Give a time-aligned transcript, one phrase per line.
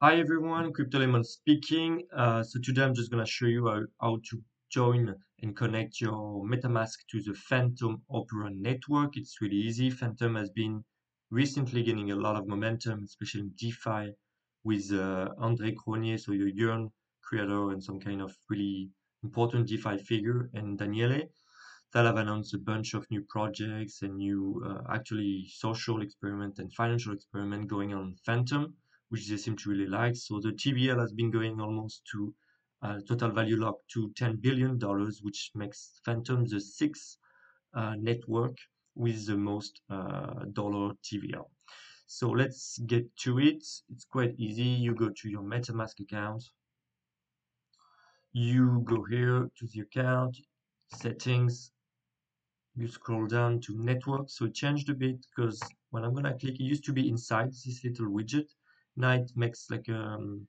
[0.00, 2.04] Hi everyone, CryptoLemon speaking.
[2.16, 4.40] Uh, so today I'm just going to show you how, how to
[4.70, 9.16] join and connect your MetaMask to the Fantom Opera network.
[9.16, 9.90] It's really easy.
[9.90, 10.84] Fantom has been
[11.32, 14.12] recently gaining a lot of momentum, especially in DeFi
[14.62, 18.90] with uh, Andre Cronje, so your Yearn creator and some kind of really
[19.24, 21.22] important DeFi figure, and Daniele
[21.92, 26.72] that have announced a bunch of new projects and new uh, actually social experiment and
[26.72, 28.74] financial experiment going on Fantom
[29.08, 30.16] which they seem to really like.
[30.16, 32.34] So the TVL has been going almost to
[32.82, 34.78] uh, total value lock to $10 billion,
[35.22, 37.16] which makes Fantom the sixth
[37.74, 38.56] uh, network
[38.94, 41.46] with the most uh, dollar TVL.
[42.06, 43.64] So let's get to it.
[43.90, 44.62] It's quite easy.
[44.62, 46.44] You go to your MetaMask account.
[48.32, 50.36] You go here to the account,
[50.94, 51.72] settings.
[52.76, 54.30] You scroll down to network.
[54.30, 57.08] So it changed a bit because when I'm going to click, it used to be
[57.08, 58.48] inside this little widget
[58.98, 60.46] night makes like um,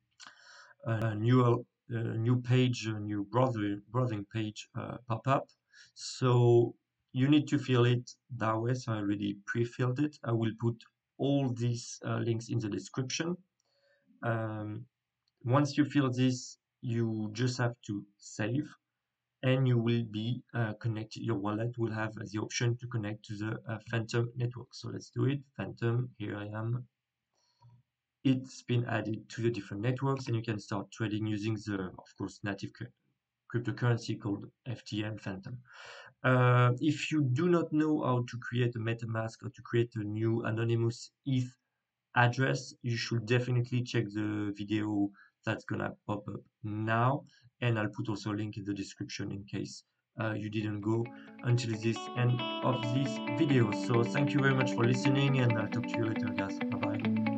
[0.85, 5.47] a new a new page, a new browser browsing page uh, pop up.
[5.95, 6.75] So
[7.13, 8.73] you need to fill it that way.
[8.73, 10.17] So I already pre-filled it.
[10.23, 10.75] I will put
[11.17, 13.35] all these uh, links in the description.
[14.23, 14.85] Um,
[15.43, 18.69] once you fill this, you just have to save
[19.41, 21.23] and you will be uh, connected.
[21.23, 24.67] Your wallet will have the option to connect to the uh, Fantom network.
[24.73, 25.39] So let's do it.
[25.57, 26.85] Fantom, here I am
[28.23, 32.17] it's been added to the different networks and you can start trading using the, of
[32.17, 32.71] course, native
[33.53, 35.57] cryptocurrency called FTM Fantom.
[36.23, 40.03] Uh, if you do not know how to create a MetaMask or to create a
[40.03, 41.49] new anonymous ETH
[42.15, 45.09] address, you should definitely check the video
[45.45, 47.23] that's gonna pop up now.
[47.61, 49.83] And I'll put also a link in the description in case
[50.21, 51.05] uh, you didn't go
[51.43, 53.71] until this end of this video.
[53.87, 56.88] So thank you very much for listening and I'll talk to you later guys.